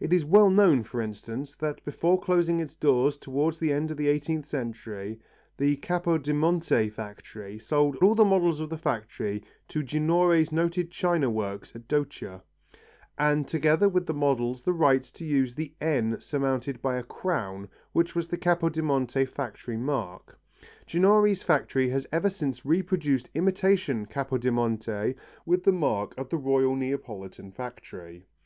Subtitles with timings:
[0.00, 3.96] It is well known, for instance, that before closing its doors towards the end of
[3.96, 5.18] the eighteenth century,
[5.56, 11.74] the Capodimonte factory sold all the models of the factory to Ginori's noted china works
[11.74, 12.42] at Doccia,
[13.16, 17.66] and together with the models the right to use the N surmounted by a crown
[17.92, 20.38] which was the Capodimonte factory mark.
[20.86, 25.14] Ginori's factory has ever since reproduced imitation Capodimonte
[25.46, 28.26] with the mark of the Royal Neapolitan factory.